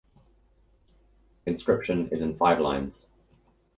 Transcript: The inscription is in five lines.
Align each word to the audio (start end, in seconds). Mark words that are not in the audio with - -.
The 1.45 1.51
inscription 1.51 2.07
is 2.09 2.21
in 2.21 2.35
five 2.35 2.59
lines. 2.59 3.09